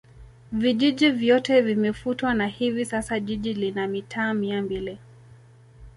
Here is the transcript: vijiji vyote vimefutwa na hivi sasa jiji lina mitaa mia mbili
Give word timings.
vijiji 0.51 1.09
vyote 1.09 1.61
vimefutwa 1.61 2.33
na 2.33 2.47
hivi 2.47 2.85
sasa 2.85 3.19
jiji 3.19 3.53
lina 3.53 3.87
mitaa 3.87 4.33
mia 4.33 4.61
mbili 4.61 4.99